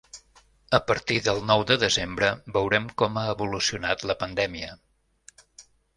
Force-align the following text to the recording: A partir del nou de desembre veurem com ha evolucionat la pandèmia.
A 0.75 0.77
partir 0.91 1.17
del 1.27 1.41
nou 1.49 1.65
de 1.71 1.77
desembre 1.83 2.29
veurem 2.55 2.89
com 3.03 3.19
ha 3.23 3.27
evolucionat 3.35 4.07
la 4.13 4.17
pandèmia. 4.25 4.73